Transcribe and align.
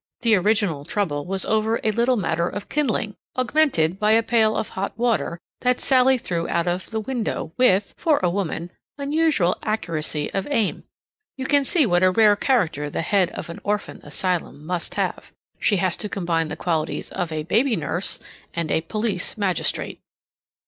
The 0.21 0.33
original 0.33 0.83
trouble 0.83 1.27
was 1.27 1.45
over 1.45 1.79
a 1.83 1.91
little 1.91 2.15
matter 2.17 2.49
of 2.49 2.67
kindling, 2.69 3.15
augmented 3.37 3.99
by 3.99 4.13
a 4.13 4.23
pail 4.23 4.57
of 4.57 4.69
hot 4.69 4.97
water 4.97 5.37
that 5.59 5.79
Sallie 5.79 6.17
threw 6.17 6.49
out 6.49 6.65
of 6.65 6.89
the 6.89 6.99
window 6.99 7.53
with, 7.55 7.93
for 7.97 8.19
a 8.23 8.29
woman, 8.31 8.71
unusual 8.97 9.57
accuracy 9.61 10.33
of 10.33 10.47
aim. 10.49 10.85
You 11.37 11.45
can 11.45 11.63
see 11.63 11.85
what 11.85 12.01
a 12.01 12.09
rare 12.09 12.35
character 12.35 12.89
the 12.89 13.03
head 13.03 13.29
of 13.33 13.47
an 13.51 13.59
orphan 13.63 13.99
asylum 14.01 14.65
must 14.65 14.95
have. 14.95 15.33
She 15.59 15.77
has 15.77 15.95
to 15.97 16.09
combine 16.09 16.47
the 16.47 16.55
qualities 16.57 17.11
of 17.11 17.31
a 17.31 17.43
baby 17.43 17.75
nurse 17.75 18.19
and 18.55 18.71
a 18.71 18.81
police 18.81 19.37
magistrate. 19.37 20.01